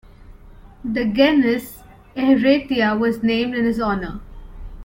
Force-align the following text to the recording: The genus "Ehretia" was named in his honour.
The 0.83 1.05
genus 1.05 1.83
"Ehretia" 2.17 2.97
was 2.99 3.21
named 3.21 3.53
in 3.53 3.65
his 3.65 3.79
honour. 3.79 4.19